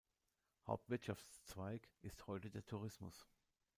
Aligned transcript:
Hauptwirtschaftszweig 0.65 1.87
ist 2.01 2.25
heute 2.25 2.49
der 2.49 2.65
Tourismus. 2.65 3.27